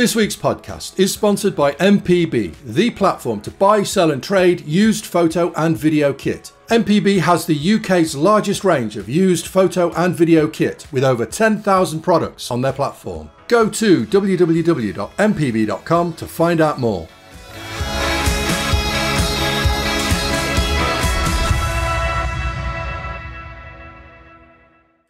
[0.00, 5.04] This week's podcast is sponsored by MPB, the platform to buy, sell, and trade used
[5.04, 6.52] photo and video kit.
[6.68, 12.00] MPB has the UK's largest range of used photo and video kit with over 10,000
[12.00, 13.30] products on their platform.
[13.46, 15.02] Go to www.mpb.com
[16.14, 17.06] to find out more.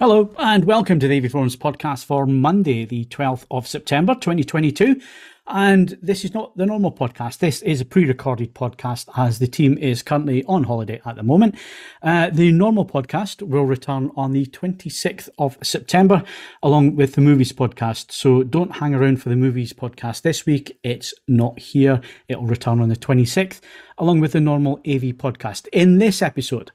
[0.01, 4.99] Hello, and welcome to the AV Forums podcast for Monday, the 12th of September 2022.
[5.47, 7.37] And this is not the normal podcast.
[7.37, 11.23] This is a pre recorded podcast as the team is currently on holiday at the
[11.23, 11.55] moment.
[12.03, 16.23] Uh, the normal podcast will return on the 26th of September,
[16.63, 18.11] along with the movies podcast.
[18.11, 20.79] So don't hang around for the movies podcast this week.
[20.83, 22.01] It's not here.
[22.27, 23.61] It'll return on the 26th,
[23.99, 25.69] along with the normal AV podcast.
[25.75, 26.73] In this episode,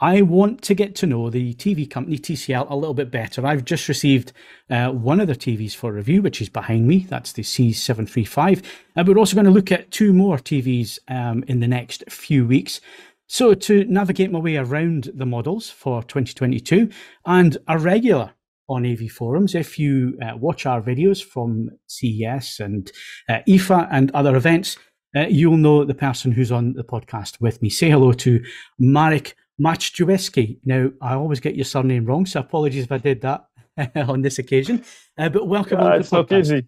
[0.00, 3.46] I want to get to know the TV company TCL a little bit better.
[3.46, 4.32] I've just received
[4.68, 7.06] uh, one of their TVs for review, which is behind me.
[7.08, 8.64] That's the C735.
[8.96, 12.46] And we're also going to look at two more TVs um, in the next few
[12.46, 12.80] weeks.
[13.28, 16.90] So, to navigate my way around the models for 2022
[17.24, 18.32] and a regular
[18.68, 22.92] on AV forums, if you uh, watch our videos from CES and
[23.28, 24.76] uh, IFA and other events,
[25.16, 27.70] uh, you'll know the person who's on the podcast with me.
[27.70, 28.42] Say hello to
[28.78, 30.58] Marek Maciejewski.
[30.64, 33.46] Now, I always get your surname wrong, so apologies if I did that
[33.96, 34.84] on this occasion.
[35.18, 36.66] Uh, but welcome uh, It's not easy.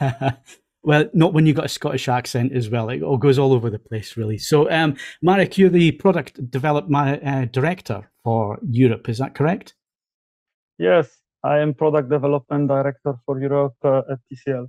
[0.82, 2.88] well, not when you've got a Scottish accent as well.
[2.90, 4.38] It all goes all over the place, really.
[4.38, 9.08] So, um, Marek, you're the product development uh, director for Europe.
[9.08, 9.74] Is that correct?
[10.78, 11.08] Yes,
[11.42, 14.68] I am product development director for Europe uh, at TCL.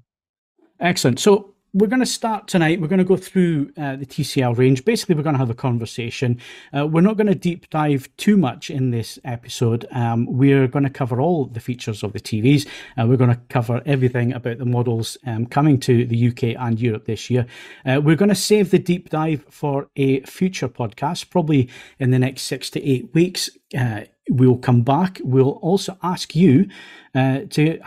[0.80, 1.20] Excellent.
[1.20, 2.80] So, we're going to start tonight.
[2.80, 4.86] We're going to go through uh, the TCL range.
[4.86, 6.40] Basically, we're going to have a conversation.
[6.76, 9.86] Uh, we're not going to deep dive too much in this episode.
[9.92, 12.66] Um, we're going to cover all the features of the TVs.
[12.98, 16.80] Uh, we're going to cover everything about the models um, coming to the UK and
[16.80, 17.46] Europe this year.
[17.86, 21.70] Uh, we're going to save the deep dive for a future podcast, probably
[22.00, 23.50] in the next six to eight weeks.
[23.78, 25.20] Uh, we'll come back.
[25.26, 26.70] We'll also ask you
[27.14, 27.80] uh, to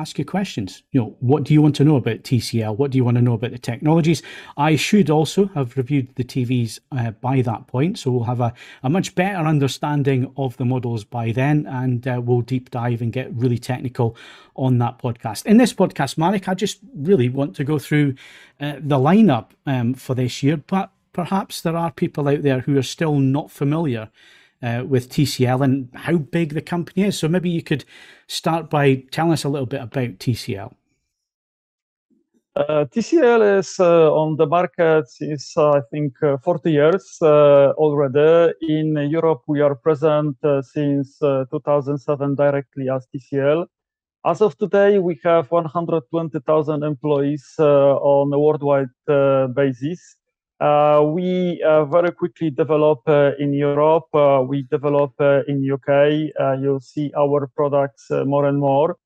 [0.00, 0.82] ask you questions.
[0.92, 2.76] You know, what do you want to know about TCL?
[2.76, 4.22] What do you want to know about the technologies?
[4.56, 8.52] I should also have reviewed the TVs uh, by that point, so we'll have a,
[8.82, 13.12] a much better understanding of the models by then, and uh, we'll deep dive and
[13.12, 14.16] get really technical
[14.56, 15.46] on that podcast.
[15.46, 18.14] In this podcast, Marek, I just really want to go through
[18.60, 22.78] uh, the lineup um, for this year, but perhaps there are people out there who
[22.78, 24.08] are still not familiar
[24.62, 27.18] uh, with TCL and how big the company is.
[27.18, 27.84] So maybe you could
[28.26, 30.74] start by telling us a little bit about TCL.
[32.58, 37.70] Uh, TCL is uh, on the market since uh, I think uh, 40 years uh,
[37.76, 38.52] already.
[38.62, 43.64] In Europe, we are present since 2007 directly as TCL.
[44.26, 48.88] As of today, we have 120,000 employees on a worldwide
[49.54, 50.17] basis.
[50.60, 54.12] Uh, we uh, very quickly develop uh, in Europe.
[54.12, 56.32] Uh, we develop uh, in UK.
[56.38, 58.96] Uh, you'll see our products more and more.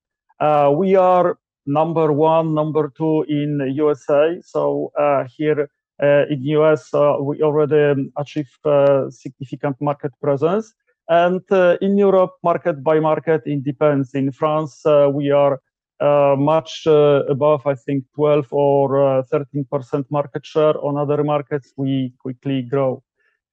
[0.75, 4.41] we are number one, number two in USA.
[4.43, 4.91] So
[5.37, 5.69] here
[6.01, 8.65] in US, we already um, achieved
[9.09, 10.73] significant market presence.
[11.07, 11.41] And
[11.81, 14.15] in Europe, market by market, it depends.
[14.15, 14.81] In France,
[15.13, 15.61] we are
[16.01, 20.77] much uh, above, I think, 12 or 13% uh, market share.
[20.83, 23.03] On other markets, we quickly grow.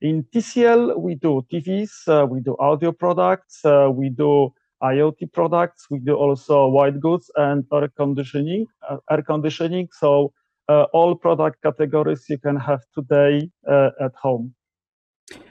[0.00, 4.52] In TCL, we do TVs, we do audio products, we do
[4.82, 5.86] IoT products.
[5.90, 8.66] We do also white goods and air conditioning.
[8.88, 9.88] Uh, air conditioning.
[9.92, 10.32] So
[10.68, 14.54] uh, all product categories you can have today uh, at home.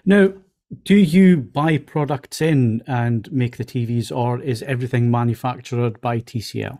[0.05, 0.33] Now,
[0.83, 6.79] do you buy products in and make the TVs, or is everything manufactured by TCL?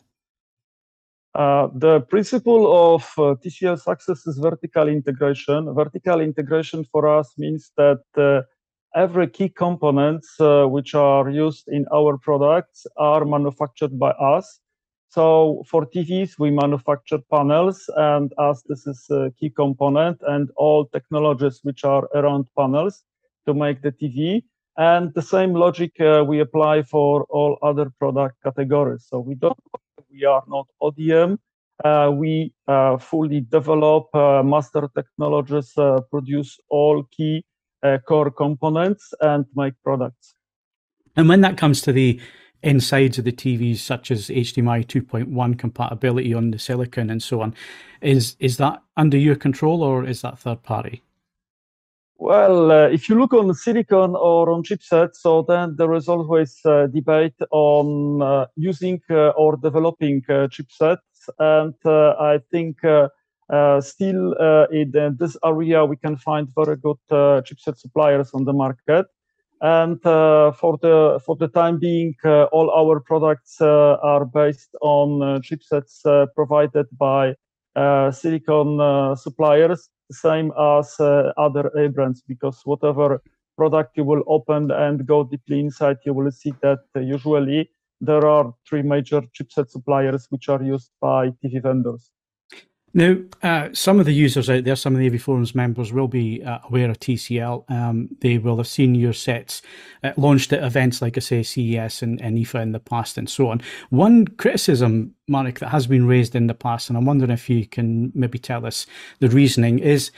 [1.36, 5.74] Uh, the principle of uh, TCL success is vertical integration.
[5.74, 8.42] Vertical integration for us means that uh,
[8.96, 14.60] every key components uh, which are used in our products are manufactured by us.
[15.10, 20.86] So for TVs, we manufacture panels, and as this is a key component, and all
[20.86, 23.04] technologies which are around panels,
[23.50, 24.44] to make the TV.
[24.78, 29.06] And the same logic uh, we apply for all other product categories.
[29.10, 29.60] So we don't,
[30.14, 31.38] we are not ODM.
[31.84, 37.44] Uh, we uh, fully develop uh, master technologies, uh, produce all key
[37.84, 40.34] uh, core components, and make products.
[41.16, 42.20] And when that comes to the
[42.62, 47.54] insides of the TVs, such as HDMI 2.1 compatibility on the silicon and so on,
[48.02, 51.02] is is that under your control or is that third party?
[52.22, 56.60] Well, uh, if you look on silicon or on chipset, so then there is always
[56.66, 60.98] uh, debate on uh, using uh, or developing uh, chipset.
[61.20, 61.30] products.
[61.40, 62.78] And I think
[63.82, 64.34] still
[64.72, 69.08] in this area we can find very good chipset suppliers on the market
[69.62, 74.70] and uh, for the for the time being, uh, all our products uh, are based
[74.82, 77.36] on chipsets provided by
[78.12, 83.22] silicon suppliers, same as uh, other A brands, because whatever
[83.58, 87.70] product you will open and go deeply inside, you will see that uh, usually
[88.02, 92.12] there are three major chipset suppliers which are used by TV vendors.
[92.94, 96.08] Now, uh, some of the users out there, some of the AV Forums members will
[96.08, 97.70] be uh, aware of TCL.
[97.70, 99.62] Um, they will have seen your sets
[100.04, 103.30] uh, launched at events like I say, CES and, and IFA in the past and
[103.30, 103.62] so on.
[103.90, 107.66] One criticism, Marek, that has been raised in the past, and I'm wondering if you
[107.66, 108.88] can maybe tell us
[109.20, 110.12] the reasoning, is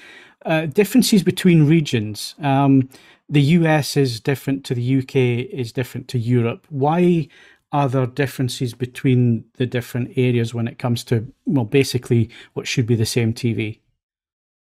[0.45, 2.35] uh, differences between regions.
[2.41, 2.89] Um,
[3.29, 6.67] the US is different to the UK, is different to Europe.
[6.69, 7.27] Why
[7.71, 12.85] are there differences between the different areas when it comes to well basically what should
[12.85, 13.79] be the same tv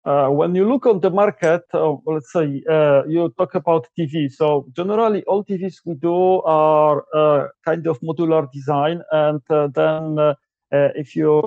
[0.05, 4.31] uh, when you look on the market uh, let's say uh, you talk about tv
[4.31, 10.19] so generally all tvs we do are uh, kind of modular design and uh, then
[10.19, 10.35] uh,
[10.71, 11.43] if you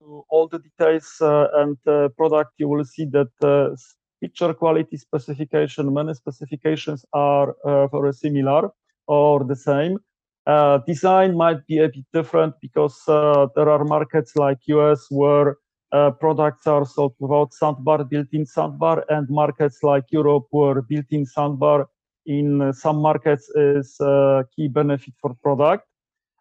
[0.00, 1.76] do all the details and
[2.16, 3.76] product you will see that
[4.20, 7.54] picture quality specification many specifications are
[7.92, 8.70] very similar
[9.06, 9.98] or the same
[10.46, 15.56] uh, design might be a bit different because uh, there are markets like US where
[15.92, 21.86] uh, products are sold without soundbar, built-in soundbar, and markets like Europe where built-in soundbar
[22.26, 25.84] in some markets is a key benefit for product.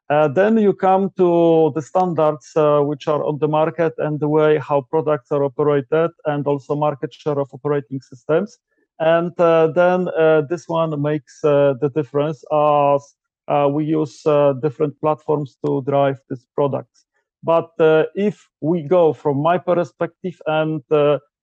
[0.10, 4.28] Uh, then you come to the standards uh, which are on the market and the
[4.28, 8.58] way how products are operated and also market share of operating systems.
[9.00, 10.06] And uh, then
[10.48, 13.25] this one makes the difference as uh,
[13.72, 17.06] we use uh, different platforms to drive these products.
[17.44, 20.82] But uh, if we go from my perspective and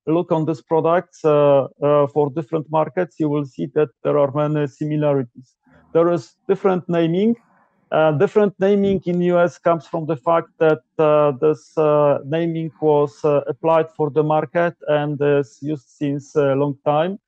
[0.06, 5.54] look on these products for different markets, you will see that there are many similarities.
[5.92, 7.36] There is different naming,
[7.92, 13.20] uh, different naming in US comes from the fact that uh, this uh, naming was
[13.24, 17.18] applied for the market and is used since a long time.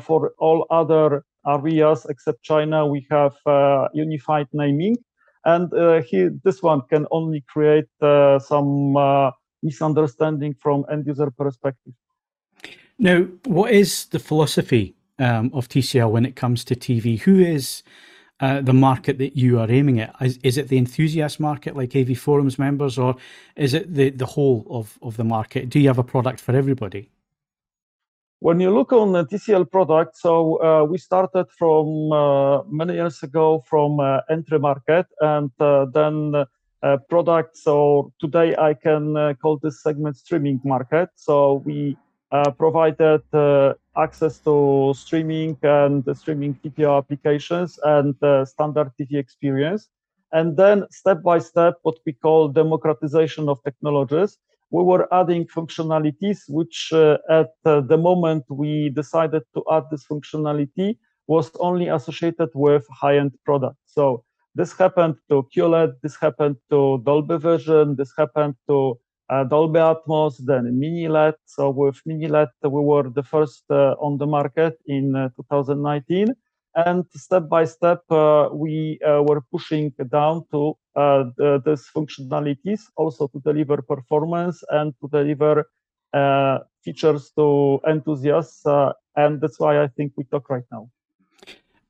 [0.00, 4.96] for all other areas except China, we have uh, unified naming.
[5.44, 8.96] And uh, here, this one can only create uh, some
[9.62, 11.94] misunderstanding from end user perspective.
[12.98, 17.20] Now, what is the philosophy um, of TCL when it comes to TV?
[17.20, 17.82] Who is
[18.40, 20.14] uh, the market that you are aiming at?
[20.20, 23.16] Is, is, it the enthusiast market like AV Forums members, or
[23.56, 25.68] is it the, the whole of, of the market?
[25.68, 27.08] Do you have a product for everybody?
[28.40, 33.22] When you look on the TCL product, so uh, we started from uh, many years
[33.22, 36.34] ago from uh, entry market and uh, then
[36.82, 37.56] uh, product.
[37.56, 41.08] So today I can uh, call this segment streaming market.
[41.16, 41.96] So we
[42.58, 43.22] provided
[43.96, 48.14] access to streaming and streaming TPO applications and
[48.46, 49.88] standard TV experience.
[50.30, 54.36] And then step by step, what we call democratization of technologies
[54.70, 60.04] we were adding functionalities, which uh, at uh, the moment we decided to add this
[60.06, 63.80] functionality was only associated with high-end products.
[63.86, 68.98] So this happened to QLED, this happened to Dolby Vision, this happened to
[69.30, 71.34] uh, Dolby Atmos, then Mini LED.
[71.44, 76.34] So with Mini LED, we were the first uh, on the market in uh, 2019.
[76.86, 82.82] And step by step, uh, we uh, were pushing down to uh, the, these functionalities,
[82.96, 85.64] also to deliver performance and to deliver
[86.84, 88.62] features to enthusiasts.
[89.16, 90.88] and that's why I think we talk right now.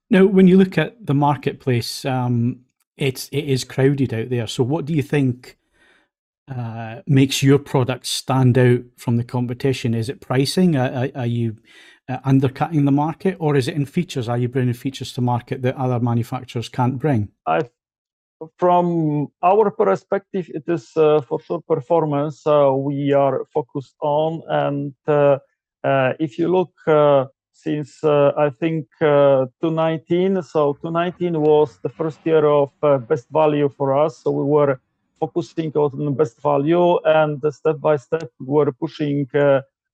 [0.09, 2.61] Now, when you look at the marketplace, um,
[2.97, 4.47] it's it is crowded out there.
[4.47, 5.59] So, what do you think
[6.51, 9.95] uh, makes your product stand out from the competition?
[9.95, 10.77] Is it pricing?
[10.77, 11.57] Are, are, you
[12.09, 14.29] uh, undercutting the market, or is it in features?
[14.29, 17.29] Are you bringing features to market that other manufacturers can't bring?
[17.47, 17.69] I,
[18.57, 24.95] from our perspective, it is uh, for sure performance uh, we are focused on, and
[25.07, 25.39] uh,
[25.85, 26.73] uh, if you look
[27.53, 32.71] since I think 2019, so 2019 was the first year of
[33.09, 34.81] best value for us, so we were
[35.21, 39.27] focusing on the best value, and step by step we were pushing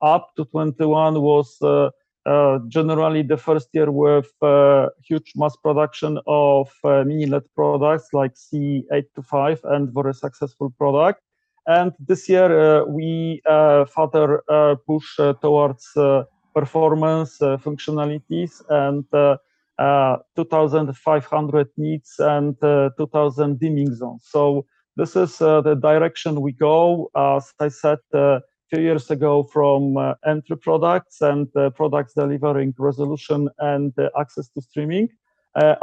[0.03, 1.91] up to 21 was uh,
[2.27, 8.09] uh, generally the first year with uh, huge mass production of uh, mini LED products
[8.13, 11.21] like C825 and very successful product.
[11.67, 14.43] And this year uh, we uh, further
[14.87, 15.87] push towards
[16.55, 19.05] performance functionalities and
[20.37, 24.27] 2500 nits and 2000 dimming zones.
[24.31, 24.67] So
[24.97, 27.11] this is the direction we go.
[27.17, 32.75] As I said, a few years ago from uh, entry products and uh, products delivering
[32.79, 35.09] resolution and uh, access to streaming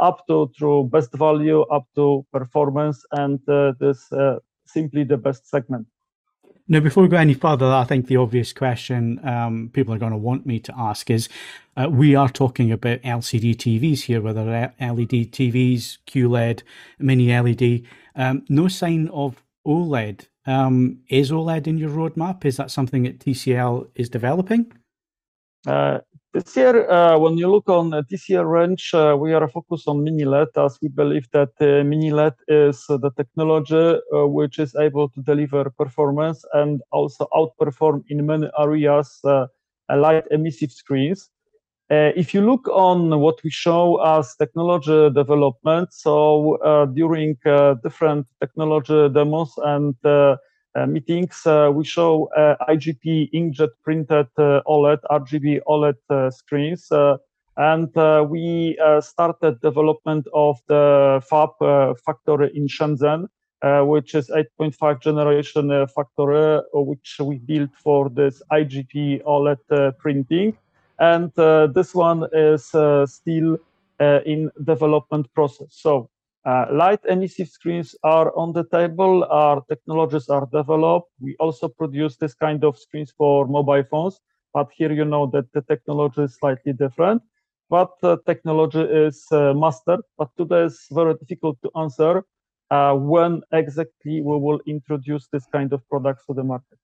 [0.00, 3.40] up to through best value up to performance and
[3.80, 4.10] this
[4.66, 5.86] simply the best segment.
[6.68, 10.12] Now, before we go any further, I think the obvious question um, people are going
[10.12, 11.28] to want me to ask is
[11.76, 16.62] uh, we are talking about LCD TVs here, whether LED TVs, QLED,
[16.98, 17.82] mini LED.
[18.14, 20.28] Um, no sign of OLED.
[20.46, 22.44] Um, is OLED in your roadmap?
[22.44, 24.72] Is that something that TCL is developing?
[25.66, 25.98] Uh,
[26.32, 30.02] this year, uh, when you look on the TCL range, uh, we are focused on
[30.02, 34.74] mini LED as we believe that uh, mini LED is the technology uh, which is
[34.76, 39.46] able to deliver performance and also outperform in many areas uh,
[39.94, 41.28] light emissive screens.
[41.90, 46.56] Uh, if you look on what we show as technology development, so
[46.94, 47.36] during
[47.82, 49.94] different technology demos and
[50.86, 52.30] meetings, we show
[52.68, 56.90] IJP inkjet printed OLED, RGB OLED screens.
[57.56, 61.50] and we started development of the fab
[62.04, 63.28] factory in Shenzhen,
[63.62, 69.98] uh, which is 8.5 generation uh, factory, uh, which we built for this IJP OLED
[69.98, 70.56] printing
[71.02, 73.58] and uh, this one is uh, still
[74.00, 75.66] uh, in development process.
[75.70, 76.08] So
[76.44, 81.10] light emissive screens are on the table, our technologies are developed.
[81.20, 84.20] We also produce this kind of screens for mobile phones,
[84.52, 87.22] but here you know that the technology is slightly different.
[87.70, 92.24] But uh, technology is uh, mastered, but today is very difficult to answer
[92.70, 96.78] uh, when exactly we will introduce this kind of products to the market.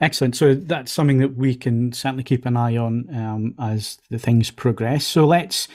[0.00, 0.36] Excellent.
[0.36, 4.50] So that's something that we can certainly keep an eye on um, as the things
[4.50, 5.06] progress.
[5.06, 5.68] So let's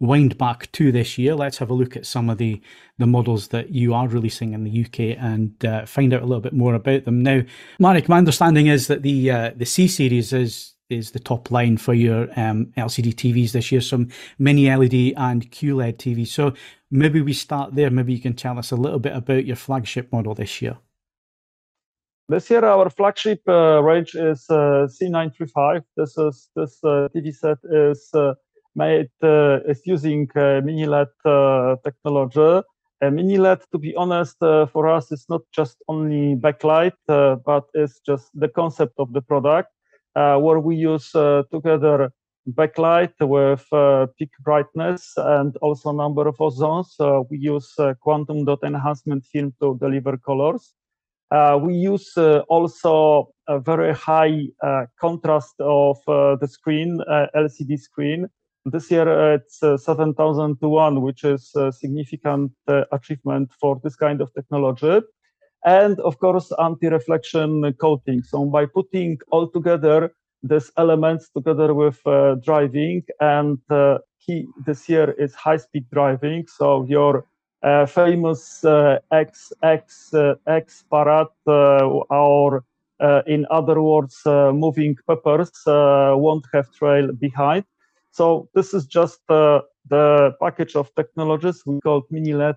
[0.00, 1.34] wind back to this year.
[1.34, 2.60] Let's have a look at some of the
[2.98, 6.42] the models that you are releasing in the UK and uh, find out a little
[6.42, 7.22] bit more about them.
[7.22, 7.42] Now,
[7.78, 11.76] Marek, my understanding is that the uh, the C series is is the top line
[11.76, 16.28] for your um, LCD TVs this year, some mini LED and QLED TVs.
[16.28, 16.52] So
[16.90, 17.90] maybe we start there.
[17.90, 20.78] Maybe you can tell us a little bit about your flagship model this year.
[22.28, 25.82] This year, our flagship uh, range is uh, C935.
[25.96, 28.34] This is this uh, TV set is uh,
[28.74, 32.66] made uh, is using uh, mini LED uh, technology.
[33.02, 37.64] Uh, mini LED, to be honest, uh, for us is not just only backlight, but
[37.74, 39.70] it's just the concept of the product,
[40.14, 41.10] where we use
[41.50, 42.12] together
[42.50, 43.64] backlight with
[44.18, 46.96] peak brightness and also number of ozons.
[47.30, 50.74] we use quantum dot enhancement film to deliver colors.
[51.30, 57.00] Uh, we use uh, also a very high uh, contrast of the screen,
[57.36, 58.26] LCD screen.
[58.64, 62.52] This year it's 7000 to 1, which is a significant
[62.92, 65.00] achievement for this kind of technology
[65.64, 68.22] and of course anti-reflection coating.
[68.22, 70.12] So by putting all together
[70.42, 76.46] these elements together with uh, driving and uh, key this year is high-speed driving.
[76.46, 77.26] So your
[77.62, 82.64] uh, famous uh, X X uh, X parrot, or
[83.26, 87.64] in other words, moving peppers won't have trail behind.
[88.10, 92.56] So this is just the package of technologies we called Mini LED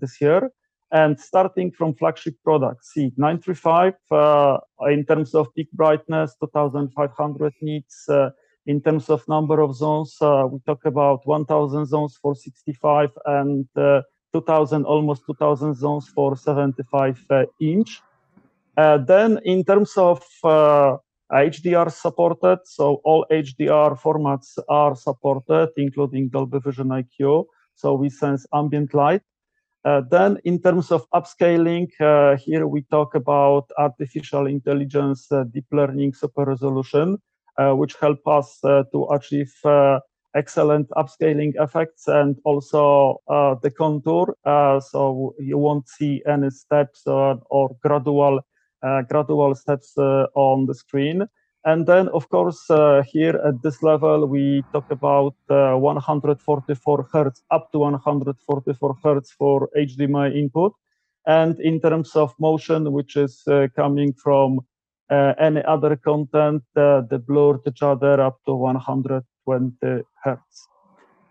[0.00, 0.50] this year
[0.94, 4.58] and starting from flagship products, see 935 uh,
[4.88, 8.08] in terms of peak brightness, 2500 nits.
[8.08, 8.30] Uh,
[8.66, 13.66] in terms of number of zones, uh, we talk about 1000 zones for 65 and
[14.32, 18.00] 2000, almost 2000 zones for 75 uh, inch.
[18.76, 20.22] Uh, then in terms of
[21.34, 27.46] HDR uh, supported, so all HDR formats are supported, including Dolby Vision IQ.
[27.74, 29.22] So we sense ambient light.
[29.84, 35.66] Uh, then in terms of upscaling, uh, here we talk about artificial intelligence, uh, deep
[35.72, 37.18] learning, super resolution,
[37.58, 39.52] which help us to achieve
[40.34, 44.36] excellent upscaling effects and also uh, the contour.
[44.44, 48.42] Uh, so you won't see any steps uh, or gradual uh,
[49.08, 51.26] gradual steps uh, on the screen.
[51.66, 57.72] And then, of course, uh, here at this level, we talk about 144 hertz, up
[57.72, 60.74] to 144 hertz for HDMI input.
[61.26, 63.42] And in terms of motion, which is
[63.74, 64.60] coming from
[65.10, 70.68] any other content, the blur, each other up to 100 20 hertz.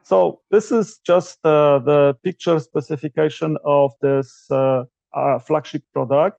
[0.03, 4.83] So this is just uh, the picture specification of this uh,
[5.13, 6.37] uh, flagship product.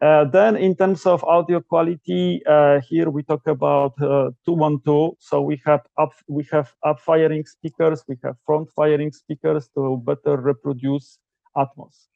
[0.00, 5.14] Uh, then in terms of audio quality, uh, here we talk about uh, 212.
[5.18, 10.02] So we have up we have up firing speakers, we have front firing speakers to
[10.06, 11.18] better reproduce
[11.54, 12.06] Atmos.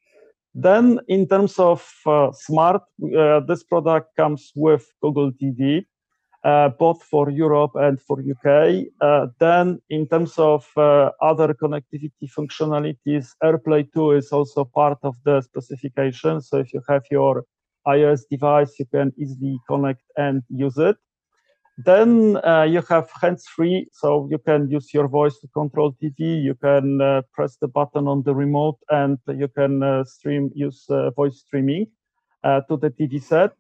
[0.55, 2.83] Then, in terms of uh, smart,
[3.19, 5.85] uh, this product comes with Google TV,
[6.45, 8.87] uh, both for Europe and for UK.
[9.41, 16.41] Then, in terms of other connectivity functionalities, AirPlay 2 is also part of the specification.
[16.41, 17.45] So, if you have your
[17.87, 20.97] iOS device, you can easily connect and use it.
[21.77, 26.41] Then uh, you have hands-free, so you can use your voice to control TV.
[26.41, 30.87] You can uh, press the button on the remote, and you can uh, stream use
[30.89, 31.87] uh, voice streaming
[32.45, 33.51] uh, to the TV set.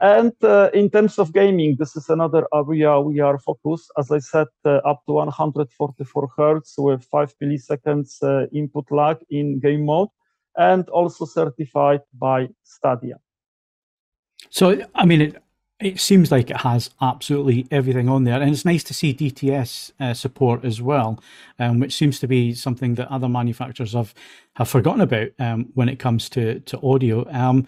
[0.00, 3.92] And uh, in terms of gaming, this is another area we are focused.
[3.96, 8.22] As I said, up to 144 hertz with five milliseconds
[8.52, 10.08] input lag in game mode,
[10.56, 13.18] and also certified by Stadia.
[14.50, 15.42] So, I mean, it,
[15.78, 19.92] it seems like it has absolutely everything on there, and it's nice to see DTS
[20.00, 21.22] uh, support as well,
[21.58, 24.14] um, which seems to be something that other manufacturers have
[24.54, 27.30] have forgotten about um, when it comes to to audio.
[27.30, 27.66] Um,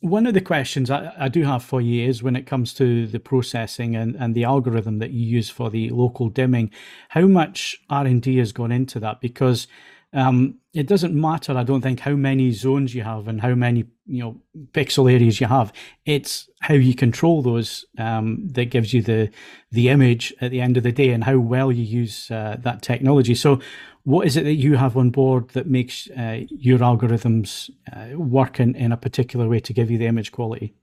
[0.00, 3.06] one of the questions I, I, do have for you is when it comes to
[3.06, 6.72] the processing and, and the algorithm that you use for the local dimming,
[7.10, 9.20] how much R and D has gone into that?
[9.20, 9.68] Because
[10.12, 13.84] um, it doesn't matter, I don't think, how many zones you have and how many
[14.06, 14.40] you know
[14.72, 15.72] pixel areas you have.
[16.04, 19.30] It's how you control those um, that gives you the
[19.70, 22.82] the image at the end of the day and how well you use uh, that
[22.82, 23.34] technology.
[23.34, 23.60] So,
[24.04, 28.60] what is it that you have on board that makes uh, your algorithms uh, work
[28.60, 30.74] in, in a particular way to give you the image quality?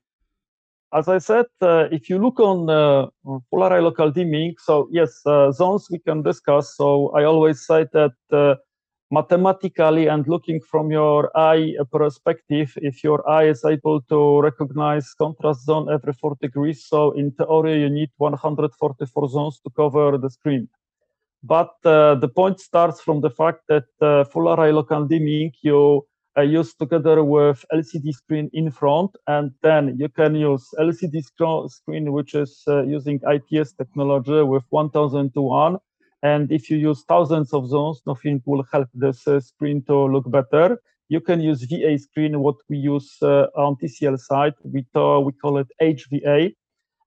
[0.91, 5.51] As I said, uh, if you look on uh, Full local dimming, so yes, uh,
[5.51, 6.75] zones we can discuss.
[6.75, 8.13] So I always say that
[9.12, 15.66] mathematically and looking from your eye perspective, if your eye is able to recognize contrast
[15.66, 20.68] zone every 4 degrees, so in theory you need 144 zones to cover the screen.
[21.44, 26.06] But uh, the point starts from the fact that uh, full array local dimming you
[26.38, 31.24] uh, use together with LCD screen in front, and then you can use LCD
[31.70, 35.77] screen which is uh, using IPS technology with 1000 to 1
[36.22, 40.82] and if you use thousands of zones, nothing will help this screen to look better.
[41.08, 44.53] You can use VA screen, what we use uh, on TCL side.
[44.64, 46.53] We, we call it HVA.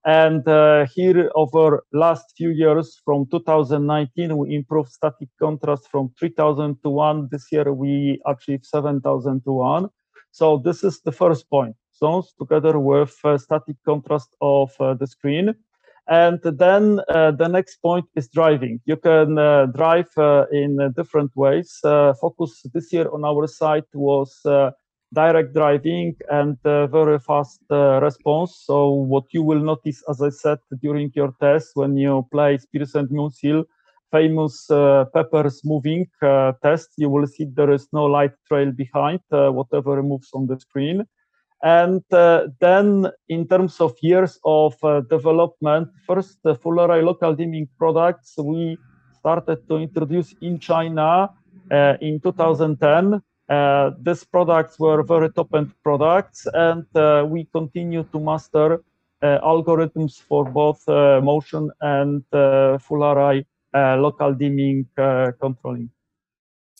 [0.05, 6.75] And uh, here over last few years, from 2019, we improved static contrast from 3000
[6.83, 7.29] to 1.
[7.31, 9.89] This year, we achieved 7000 to 1.
[10.31, 11.75] So this is the first point.
[11.95, 15.55] Zones together with uh, static contrast of uh, the screen.
[16.07, 18.81] And then uh, the next point is driving.
[18.85, 21.79] You can uh, drive uh, in different ways.
[21.83, 24.71] Uh, focus this year on our site was uh,
[25.13, 28.63] direct driving and uh, very fast response.
[28.65, 32.95] So what you will notice, as I said during your test, when you play Spears
[32.95, 33.63] and Munsil,
[34.11, 34.67] famous
[35.13, 36.07] peppers moving
[36.61, 41.05] test, you will see there is no light trail behind whatever moves on the screen.
[41.63, 47.33] And uh, then, in terms of years of uh, development, first the full array local
[47.33, 48.77] dimming products we
[49.17, 51.29] started to introduce in China
[51.71, 53.21] uh, in 2010.
[53.47, 58.83] Uh, these products were very top-end products, and uh, we continue to master
[59.21, 60.85] uh, algorithms for both
[61.23, 62.23] motion and
[62.81, 64.85] full array local dimming
[65.39, 65.89] controlling.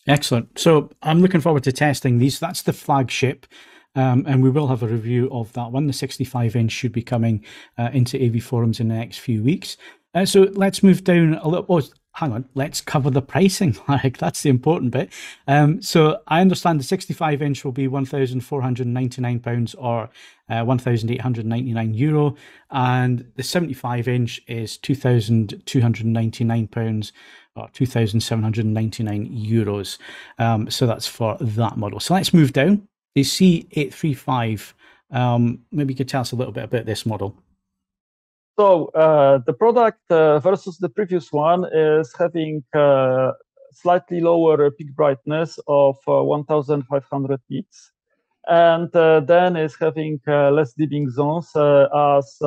[0.07, 0.59] Excellent.
[0.59, 2.37] So I'm looking forward to testing these.
[2.41, 3.45] That's the flagship.
[3.95, 5.87] Um, and we will have a review of that one.
[5.87, 7.43] The 65 inch should be coming
[7.77, 9.77] uh, into AV forums in the next few weeks.
[10.15, 11.65] Uh, so let's move down a little.
[11.69, 11.81] Oh,
[12.13, 13.75] hang on, let's cover the pricing.
[13.87, 15.11] Like that's the important bit.
[15.47, 20.09] Um, so I understand the 65 inch will be 1,499 pounds or
[20.49, 22.35] uh, 1,899 euro,
[22.71, 27.13] and the 75 inch is 2,299 pounds
[27.55, 29.97] or 2,799 euros.
[30.39, 31.99] Um, so that's for that model.
[31.99, 34.73] So let's move down the C835.
[35.11, 37.35] Um, maybe you could tell us a little bit about this model.
[38.57, 43.31] So uh, the product uh, versus the previous one is having uh,
[43.71, 47.91] slightly lower peak brightness of uh, 1,500 nits,
[48.47, 52.37] and uh, then is having uh, less dimming zones as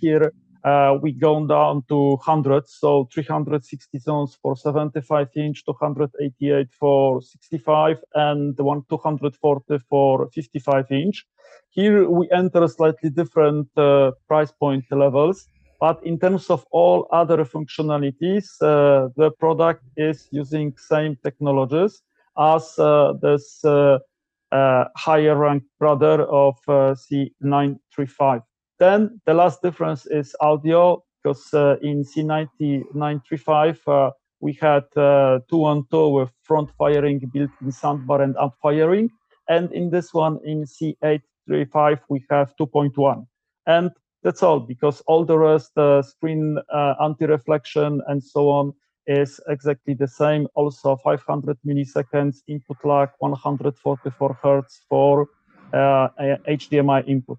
[0.00, 0.32] here
[0.66, 8.02] uh, we go down to hundreds, so 360 zones for 75 inch, 288 for 65,
[8.14, 11.24] and one 240 for 55 inch.
[11.70, 15.46] Here we enter slightly different uh, price point levels,
[15.78, 22.02] but in terms of all other functionalities, uh, the product is using same technologies
[22.36, 23.98] as uh, this uh,
[24.50, 28.42] uh, higher ranked brother of C935.
[28.78, 34.10] Then the last difference is audio, because uh, in C9935 uh,
[34.40, 39.10] we had uh, two on two with front firing built-in soundbar and amp firing.
[39.48, 43.26] and in this one in C835 we have 2.1,
[43.66, 43.90] and
[44.22, 48.72] that's all because all the rest, the screen uh, anti-reflection and so on,
[49.06, 50.48] is exactly the same.
[50.54, 55.28] Also 500 milliseconds input lag, 144 hertz for
[55.72, 56.08] uh,
[56.48, 57.38] HDMI input.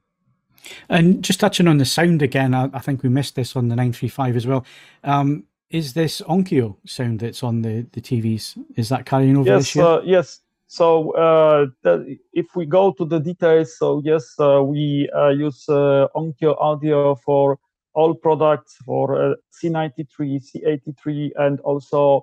[0.90, 3.76] And just touching on the sound again, I, I, think we missed this on the
[3.76, 4.66] 935 as well.
[5.04, 8.58] Um, is this Onkyo sound that's on the, the TVs?
[8.76, 9.86] Is that carrying over yes, this year?
[9.86, 10.40] Uh, yes.
[10.68, 15.66] So uh, the, if we go to the details, so yes, uh, we uh, use
[15.70, 17.58] uh, Onkyo audio for
[17.94, 22.22] all products for C93, C83, and also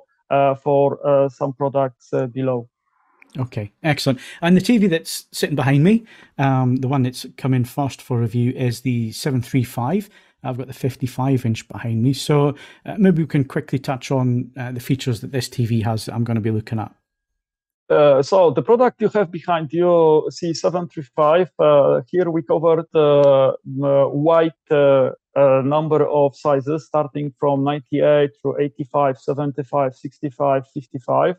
[0.63, 2.69] for some products below.
[3.37, 4.21] Okay, excellent.
[4.43, 6.05] And the TV that's sitting behind me,
[6.39, 10.09] um, the one that's coming first for review, is the 735.
[10.45, 12.13] I've got the 55 inch behind me.
[12.13, 12.55] So
[12.87, 16.15] uh, maybe we can quickly touch on uh, the features that this TV has that
[16.15, 16.95] I'm going to be looking at.
[17.91, 24.53] Uh, so the product you have behind you, C735, uh, here we covered uh, wide
[24.71, 31.37] uh, number of sizes starting from 98 through 85, 75, 65, 55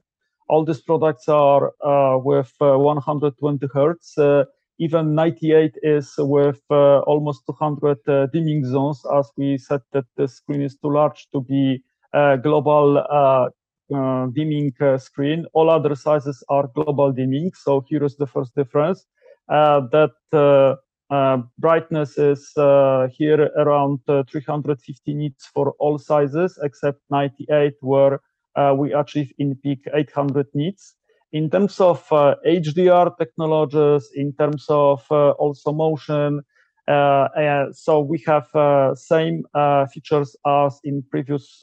[0.47, 4.17] all these products are uh, with uh, 120 hertz.
[4.17, 4.45] Uh,
[4.77, 10.75] even 98 is with almost 200 dimming zones, as we said that the screen is
[10.77, 11.81] too large to be
[12.13, 13.47] a global uh,
[14.33, 15.45] dimming uh, screen.
[15.53, 17.51] All other sizes are global dimming.
[17.55, 19.05] So here is the first difference.
[19.47, 20.77] Uh, that
[21.57, 22.51] brightness is
[23.17, 28.17] here around 350 nits for all sizes except 98, where uh,
[28.77, 30.95] we achieve in peak 800 nits.
[31.31, 36.41] In terms of uh, HDR technologies, in terms of uh, also motion,
[36.87, 38.47] so we have
[38.97, 39.43] same
[39.91, 41.59] features as in previous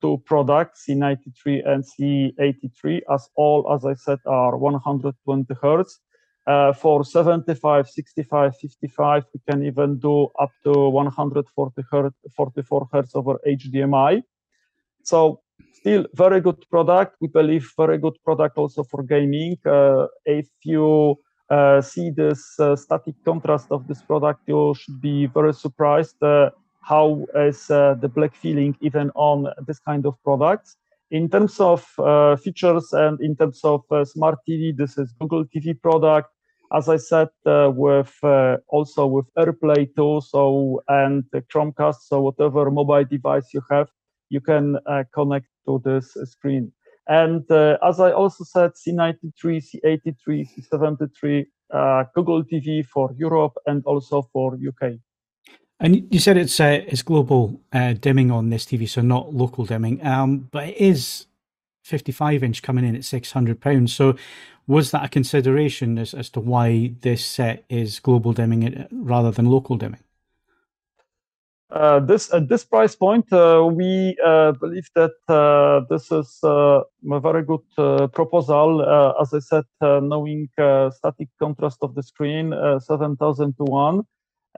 [0.00, 6.00] two products, C93 and C83, as all, as I said, are 120 hertz.
[6.46, 13.16] Uh, for 75, 65, 55, we can even do up to 140 hertz, 44 hertz
[13.16, 14.22] over HDMI.
[15.02, 15.40] So
[15.86, 17.14] still very good product.
[17.20, 19.56] We believe very good product also for gaming.
[19.64, 21.14] Uh, if you
[21.48, 26.50] uh, see this uh, static contrast of this product, you should be very surprised uh,
[26.82, 30.76] how is uh, the black feeling even on this kind of products.
[31.12, 35.80] In terms of uh, features and in terms of smart TV, this is Google TV
[35.80, 36.28] product.
[36.72, 38.12] As I said, with
[38.66, 43.86] also with AirPlay 2, so and Chromecast, so whatever mobile device you have,
[44.30, 44.76] you can
[45.14, 46.72] connect to this screen.
[47.08, 53.82] And uh, as I also said, C93, C83, C73, uh, Google TV for Europe and
[53.84, 54.94] also for UK.
[55.78, 59.66] And you said it's uh, it's global uh, dimming on this TV, so not local
[59.66, 60.04] dimming.
[60.04, 61.26] Um, but it is
[61.84, 63.94] 55 inch coming in at 600 pounds.
[63.94, 64.16] So
[64.66, 69.46] was that a consideration as, as to why this set is global dimming rather than
[69.46, 70.00] local dimming?
[71.70, 76.80] Uh, this at this price point, uh, we uh, believe that uh, this is uh,
[77.10, 78.82] a very good uh, proposal.
[78.82, 84.04] Uh, as I said, uh, knowing static contrast of the screen, seven thousand to one,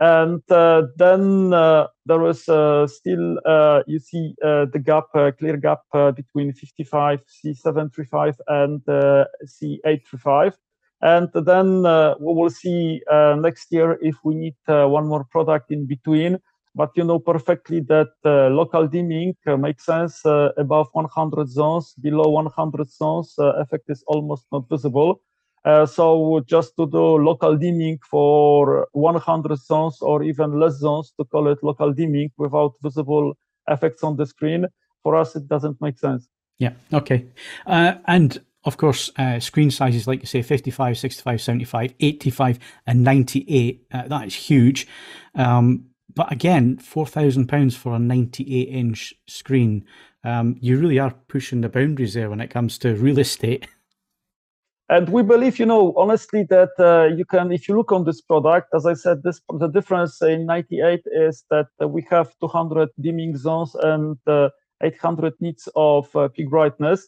[0.02, 3.38] and then there is still
[3.86, 5.06] you see the gap,
[5.38, 5.80] clear gap
[6.14, 10.52] between 55 C735 and C835.
[11.00, 11.82] And then
[12.20, 16.38] we will see next year if we need one more product in between
[16.78, 21.92] but you know perfectly that uh, local dimming uh, makes sense uh, above 100 zones.
[22.00, 25.20] Below 100 zones, uh, effect is almost not visible.
[25.64, 31.24] Uh, so just to do local dimming for 100 zones or even less zones to
[31.24, 33.36] call it local dimming without visible
[33.68, 34.64] effects on the screen,
[35.02, 36.28] for us it doesn't make sense.
[36.58, 36.74] Yeah.
[36.92, 37.26] Okay.
[37.66, 43.02] Uh, and of course, uh, screen sizes, like you say, 55, 65, 75, 85, and
[43.02, 43.86] 98.
[43.90, 44.86] Uh, that is huge.
[45.34, 49.84] Um, but again, four thousand pounds for a ninety-eight inch screen.
[50.24, 53.66] Um, you really are pushing the boundaries there when it comes to real estate.
[54.90, 58.22] And we believe, you know, honestly, that uh, you can, if you look on this
[58.22, 63.36] product, as I said, this the difference in 98 is that we have 200 dimming
[63.36, 64.48] zones and uh,
[64.82, 67.06] 800 nits of uh, peak brightness.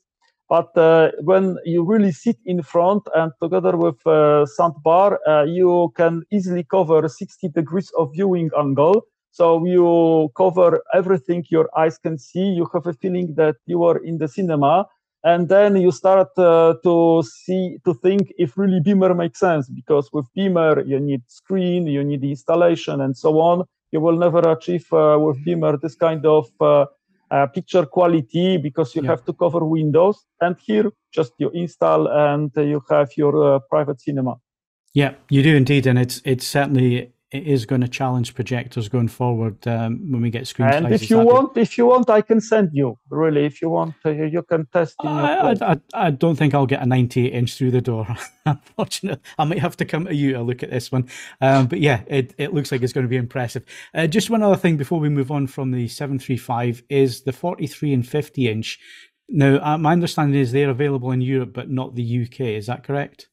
[0.51, 5.93] But uh, when you really sit in front and together with uh, soundbar, uh, you
[5.97, 9.03] can easily cover 60 degrees of viewing angle.
[9.31, 12.47] So you cover everything your eyes can see.
[12.47, 14.87] You have a feeling that you are in the cinema.
[15.23, 20.11] And then you start uh, to see, to think if really Beamer makes sense, because
[20.13, 23.67] with Beamer, you need screen, you need installation and so on.
[23.93, 26.49] You will never achieve uh, with Beamer this kind of
[27.31, 29.11] uh, uh, picture quality because you yeah.
[29.11, 30.27] have to cover Windows.
[30.41, 34.37] And here, just you install and you have your uh, private cinema.
[34.95, 39.09] Yeah, you do indeed, and it's it's certainly it is going to challenge projectors going
[39.09, 42.41] forward um, when we get screen and if you want if you want i can
[42.41, 46.55] send you really if you want uh, you can test I, I, I, don't think
[46.55, 48.07] i'll get a 98 inch through the door
[48.47, 51.09] unfortunately i might have to come to you to look at this one.
[51.41, 53.65] Um, but yeah it, it looks like it's going to be impressive.
[53.95, 57.95] Uh, just one other thing before we move on from the 735 is the 43
[57.95, 58.79] and 50 inch.
[59.29, 62.83] Now uh, my understanding is they're available in europe but not the uk is that
[62.83, 63.29] correct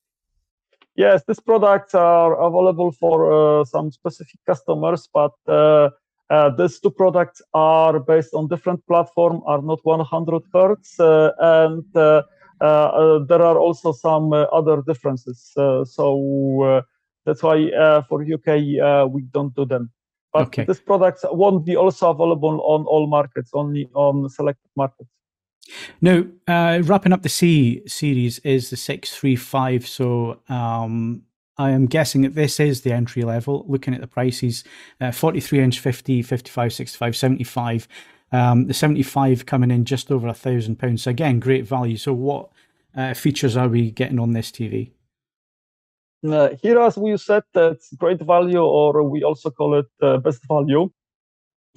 [0.98, 5.90] yes, these products are available for uh, some specific customers, but uh,
[6.30, 11.86] uh, these two products are based on different platform, are not 100 hertz, uh, and
[11.96, 12.24] uh,
[12.60, 15.52] uh, there are also some other differences.
[15.56, 16.84] so
[17.26, 17.70] that's why
[18.10, 19.92] for UK we don't do them.
[20.34, 20.66] But okay.
[20.66, 25.10] these products won't be also available on all markets, only on selected markets.
[26.02, 29.88] Now, uh, wrapping up the C series is the 635.
[29.88, 31.24] So um,
[31.58, 33.66] I am guessing that this is the entry level.
[33.68, 34.64] Looking at the prices
[35.02, 37.88] uh, 43 inch, 50, 55, 65, 75.
[38.32, 41.04] Um, the 75 coming in just over a thousand pounds.
[41.04, 41.98] So again, great value.
[41.98, 42.50] So, what
[42.96, 44.92] uh, features are we getting on this TV?
[46.28, 50.42] Uh, here, as we said, it's great value, or we also call it uh, best
[50.48, 50.90] value.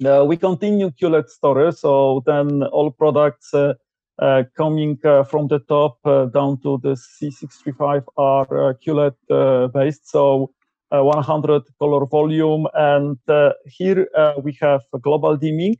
[0.03, 3.75] Uh, we continue QLED story, so then all products uh,
[4.17, 10.09] uh, coming uh, from the top uh, down to the C635 are uh, QLED based,
[10.09, 10.51] so
[10.89, 13.17] 100 color volume, and
[13.65, 14.07] here
[14.43, 15.77] we have global dimming.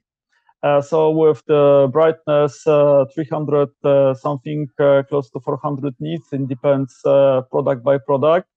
[0.83, 3.69] so with the brightness 300
[4.15, 4.67] something
[5.09, 8.47] close to 400 nits, it depends product by product.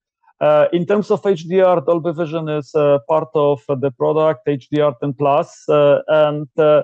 [0.40, 5.68] Uh, in terms of HDR, Dolby Vision is uh, part of the product HDR10 Plus,
[5.68, 6.82] uh, and uh,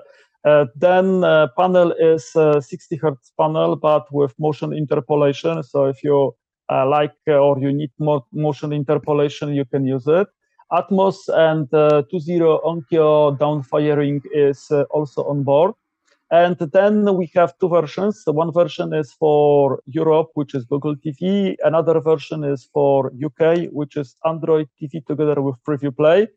[0.75, 1.21] then
[1.57, 5.61] panel is 60 hertz panel, but with motion interpolation.
[5.63, 6.33] So if you
[6.69, 10.27] like or you need more motion interpolation, you can use it.
[10.71, 15.73] Atmos and uh, 2.0 Onkyo downfiring is also on board.
[16.31, 18.23] And then we have two versions.
[18.25, 21.57] One version is for Europe, which is Google TV.
[21.61, 26.29] Another version is for UK, which is Android TV together with Freeview Play.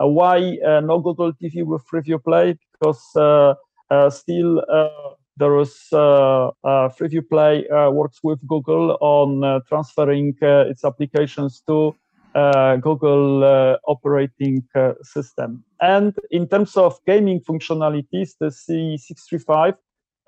[0.00, 2.56] Uh, why uh, no Google TV with Freeview Play?
[2.72, 3.54] Because uh,
[3.90, 4.88] uh still uh,
[5.36, 11.96] there is uh, Freeview Play works with Google on transferring its applications to
[12.34, 15.64] Google uh, operating uh, system.
[15.80, 19.74] And in terms of gaming functionalities, the C635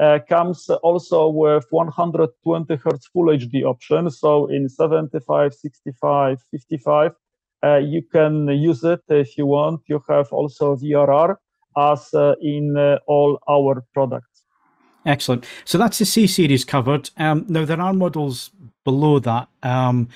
[0.00, 4.10] uh, comes also with 120 hertz full HD option.
[4.10, 7.12] So in 75, 65, 55,
[7.64, 9.82] uh, you can use it if you want.
[9.86, 11.36] You have also VRR
[11.76, 14.32] as uh, in all our products.
[15.04, 15.46] Excellent.
[15.64, 17.10] So that's the C series covered.
[17.16, 18.50] Um, now there are models
[18.84, 19.48] below that.
[19.62, 20.08] Um,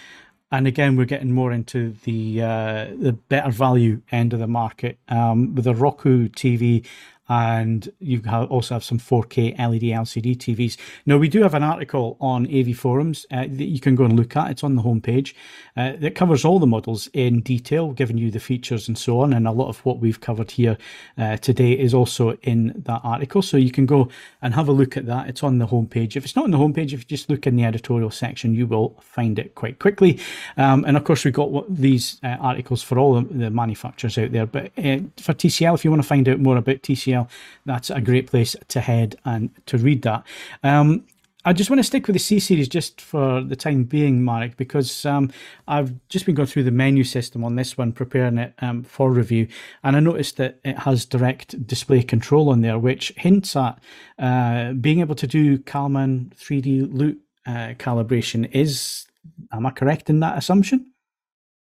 [0.57, 4.99] and again, we're getting more into the uh, the better value end of the market
[5.09, 6.87] um, with a Roku TV
[7.29, 10.77] and you also have some 4K LED LCD TVs.
[11.07, 14.17] Now, we do have an article on AV Forums uh, that you can go and
[14.17, 14.51] look at.
[14.51, 15.35] It's on the homepage.
[15.77, 19.33] Uh, that covers all the models in detail, giving you the features and so on.
[19.33, 20.79] And a lot of what we've covered here
[21.19, 23.43] uh, today is also in that article.
[23.43, 24.09] So you can go
[24.41, 25.29] and have a look at that.
[25.29, 26.17] It's on the homepage.
[26.17, 28.67] If it's not on the homepage, if you just look in the editorial section, you
[28.67, 30.21] will find it quite quickly.
[30.57, 34.47] Um, and of course, we've got these uh, articles for all the manufacturers out there.
[34.47, 37.16] But uh, for TCL, if you want to find out more about TCL,
[37.65, 40.25] that's a great place to head and to read that.
[40.63, 41.05] Um,
[41.47, 44.57] I just want to stick with the C series just for the time being, Marek,
[44.57, 45.31] because um,
[45.69, 49.13] I've just been going through the menu system on this one, preparing it um, for
[49.13, 49.47] review,
[49.85, 53.79] and I noticed that it has direct display control on there, which hints at
[54.19, 57.15] uh, being able to do Kalman 3D LUT
[57.47, 58.51] uh, calibration.
[58.51, 59.07] Is
[59.53, 60.95] am I correct in that assumption?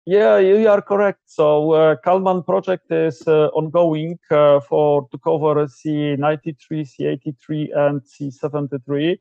[0.04, 1.20] Yeah, you are correct.
[1.26, 9.18] So uh, Kalman project is uh, ongoing uh, for to cover C93, C83, and C73.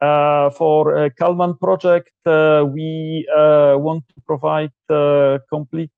[0.00, 4.70] Uh, for uh, Kalman project, uh, we uh, want to provide
[5.48, 5.90] complete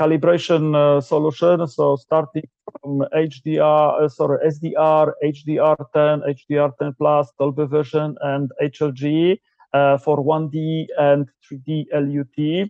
[0.00, 1.68] calibration solution.
[1.68, 2.48] So starting
[2.80, 9.38] from HDR, sorry, SDR, HDR10, HDR10 Plus, Dolby Vision, and HLG.
[9.74, 12.68] Uh, for 1D and 3D LUT.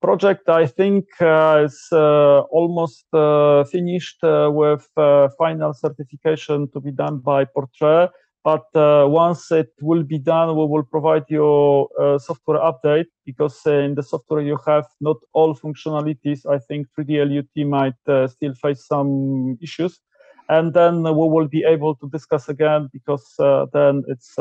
[0.00, 6.78] Project, I think, uh, is uh, almost uh, finished uh, with uh, final certification to
[6.80, 8.10] be done by Portrait.
[8.44, 11.88] But once it will be done, we will provide you
[12.20, 16.46] software update because in the software you have not all functionalities.
[16.46, 20.00] I think 3D LUT might still face some issues.
[20.48, 23.34] and then we will be able to discuss again because
[23.72, 24.34] then it's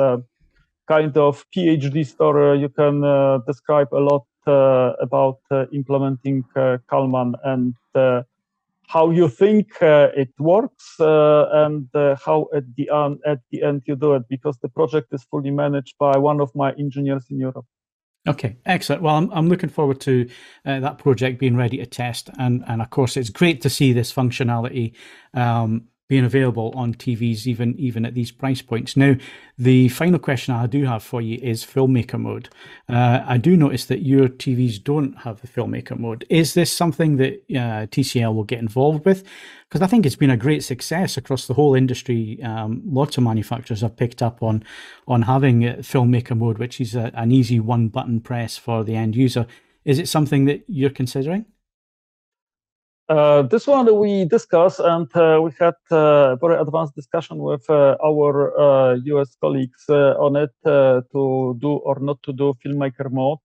[0.89, 2.59] kind of PhD story.
[2.59, 2.95] You can
[3.47, 4.25] describe a lot
[4.99, 5.39] about
[5.71, 6.43] implementing
[6.89, 7.75] Calman and
[8.89, 13.61] how you think uh, it works uh, and uh, how at the end at the
[13.61, 17.23] end you do it because the project is fully managed by one of my engineers
[17.29, 17.65] in Europe.
[18.27, 19.03] Okay, excellent.
[19.03, 20.27] Well, I'm, I'm looking forward to
[20.65, 23.93] uh, that project being ready to test, and and of course, it's great to see
[23.93, 24.93] this functionality
[25.35, 28.97] um, being available on TVs even even at these price points.
[28.97, 29.15] Now,
[29.57, 32.49] the final question I do have for you is filmmaker mode.
[32.89, 36.25] Uh, I do notice that your TVs don't have the filmmaker mode.
[36.27, 39.23] Is this something that uh, TCL will get involved with?
[39.69, 42.41] Because I think it's been a great success across the whole industry.
[42.41, 44.63] Um, lots of manufacturers have picked up on
[45.07, 49.15] on having filmmaker mode, which is a, an easy one button press for the end
[49.15, 49.45] user.
[49.85, 51.45] Is it something that you're considering?
[53.09, 57.97] Uh, this one we discussed, and uh, we had uh, very advanced discussion with uh,
[58.05, 63.39] our US uh, colleagues uh, on it to do or not to do filmmaker mode.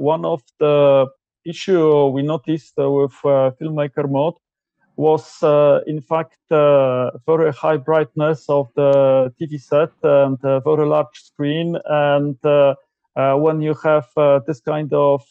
[0.00, 1.08] one of the
[1.44, 3.12] issue we noticed with
[3.58, 4.34] filmmaker mode
[4.94, 5.42] was,
[5.88, 11.76] in fact, very high brightness of the TV set and very large screen.
[11.86, 12.38] And
[13.16, 14.06] when you have
[14.46, 15.22] this kind of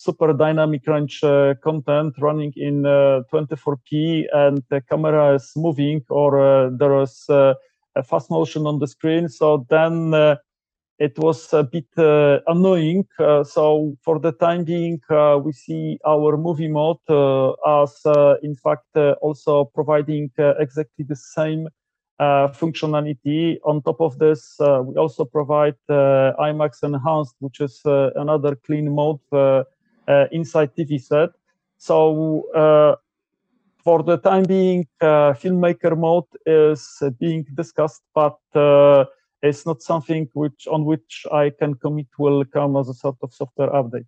[0.00, 6.40] super dynamic range uh, content running in 24p uh, and the camera is moving or
[6.40, 7.54] uh, there is a
[8.02, 9.28] fast motion on the screen.
[9.28, 10.14] So then
[10.98, 13.06] it was a bit uh, annoying.
[13.18, 17.04] Uh, so for the time being, uh, we see our movie mode
[17.68, 18.00] as,
[18.42, 21.68] in fact, also providing exactly the same
[22.18, 23.58] functionality.
[23.64, 29.64] On top of this, we also provide IMAX Enhanced, which is another clean mode uh,
[30.32, 31.30] inside TV set.
[31.78, 32.96] So uh,
[33.82, 38.38] for the time being, uh, filmmaker mode is being discussed, but
[39.42, 43.32] it's not something which on which I can commit will come as a sort of
[43.32, 44.06] software update.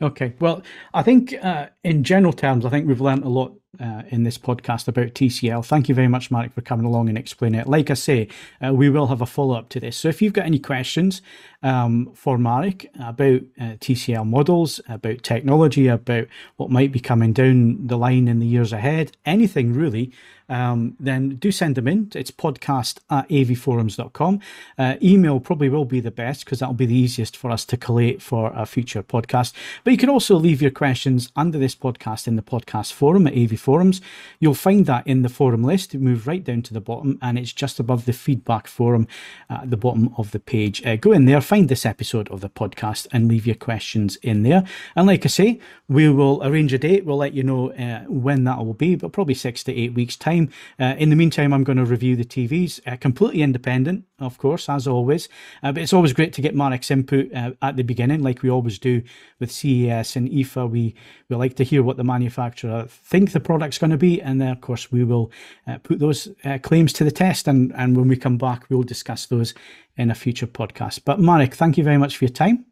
[0.00, 0.34] Okay.
[0.40, 0.62] Well,
[0.94, 4.38] I think uh, in general terms, I think we've learned a lot uh, in this
[4.38, 5.64] podcast about TCL.
[5.64, 7.66] Thank you very much, Marek, for coming along and explaining it.
[7.66, 8.28] Like I say,
[8.64, 9.96] uh, we will have a follow up to this.
[9.96, 11.22] So if you've got any questions
[11.62, 17.86] um, for Marek about uh, TCL models, about technology, about what might be coming down
[17.86, 20.12] the line in the years ahead, anything really,
[20.48, 22.10] um, then do send them in.
[22.14, 24.40] It's podcast at avforums.com.
[24.76, 27.76] Uh, email probably will be the best because that'll be the easiest for us to
[27.78, 29.54] collate for a future podcast.
[29.82, 33.34] But you can also leave your questions under this podcast in the podcast forum at
[33.34, 34.00] AV Forums.
[34.40, 35.94] You'll find that in the forum list.
[35.94, 39.06] Move right down to the bottom and it's just above the feedback forum
[39.48, 40.84] at the bottom of the page.
[40.84, 44.42] Uh, go in there, find this episode of the podcast and leave your questions in
[44.42, 44.64] there.
[44.96, 47.04] And like I say, we will arrange a date.
[47.04, 50.16] We'll let you know uh, when that will be, but probably six to eight weeks'
[50.16, 50.50] time.
[50.80, 54.68] Uh, in the meantime, I'm going to review the TVs, uh, completely independent, of course,
[54.68, 55.28] as always.
[55.62, 58.50] Uh, but it's always great to get Marek's input uh, at the beginning, like we
[58.50, 59.02] always do
[59.38, 60.68] with CES and IFA.
[60.70, 60.94] We,
[61.28, 64.22] we like to hear what the manufacturer think the product's going to be.
[64.22, 65.30] And then, of course, we will
[65.66, 67.48] uh, put those uh, claims to the test.
[67.48, 69.52] And, and when we come back, we'll discuss those
[69.98, 71.02] in a future podcast.
[71.04, 72.64] But Marek, thank you very much for your time.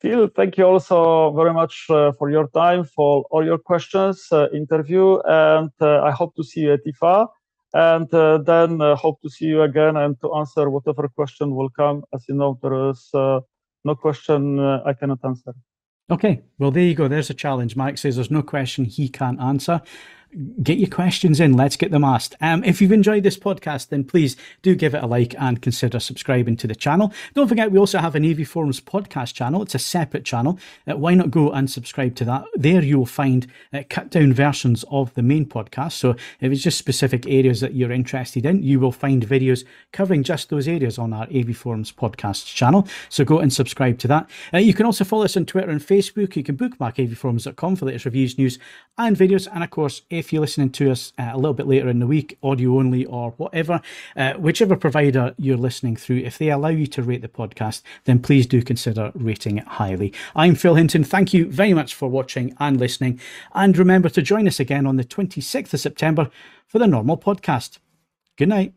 [0.00, 4.48] Phil, thank you also very much uh, for your time, for all your questions, uh,
[4.52, 7.28] interview, and uh, I hope to see you at IFA.
[7.72, 12.04] And uh, then hope to see you again and to answer whatever question will come.
[12.14, 13.00] As you know, there is
[13.88, 15.54] no question I cannot answer.
[16.10, 17.08] Okay, well, there you go.
[17.08, 17.76] There's a challenge.
[17.76, 19.80] Mike says there's no question he can't answer
[20.62, 21.54] get your questions in.
[21.54, 22.36] Let's get them asked.
[22.40, 26.00] Um, if you've enjoyed this podcast, then please do give it a like and consider
[26.00, 27.12] subscribing to the channel.
[27.34, 29.62] Don't forget, we also have an AV Forums podcast channel.
[29.62, 30.58] It's a separate channel.
[30.86, 32.44] Uh, why not go and subscribe to that?
[32.54, 35.92] There you will find uh, cut down versions of the main podcast.
[35.92, 40.22] So if it's just specific areas that you're interested in, you will find videos covering
[40.22, 42.86] just those areas on our AV Forums podcast channel.
[43.08, 44.30] So go and subscribe to that.
[44.52, 46.36] Uh, you can also follow us on Twitter and Facebook.
[46.36, 48.58] You can bookmark avforums.com for latest reviews, news,
[48.98, 49.48] and videos.
[49.52, 51.98] And of course, if if you're listening to us uh, a little bit later in
[51.98, 53.82] the week, audio only or whatever,
[54.16, 58.18] uh, whichever provider you're listening through, if they allow you to rate the podcast, then
[58.18, 60.12] please do consider rating it highly.
[60.34, 61.04] I'm Phil Hinton.
[61.04, 63.20] Thank you very much for watching and listening.
[63.54, 66.30] And remember to join us again on the 26th of September
[66.66, 67.78] for the normal podcast.
[68.36, 68.72] Good night.